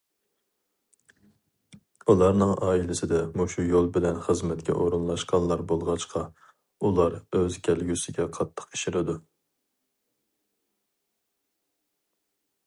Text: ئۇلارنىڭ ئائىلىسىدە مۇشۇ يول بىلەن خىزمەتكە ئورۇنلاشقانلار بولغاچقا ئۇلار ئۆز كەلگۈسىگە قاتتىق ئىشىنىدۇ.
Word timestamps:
ئۇلارنىڭ 2.13 2.53
ئائىلىسىدە 2.67 3.19
مۇشۇ 3.41 3.65
يول 3.67 3.89
بىلەن 3.97 4.17
خىزمەتكە 4.29 4.77
ئورۇنلاشقانلار 4.85 5.63
بولغاچقا 5.73 6.23
ئۇلار 6.89 7.19
ئۆز 7.41 7.59
كەلگۈسىگە 7.69 8.27
قاتتىق 8.39 8.69
ئىشىنىدۇ. 8.79 9.19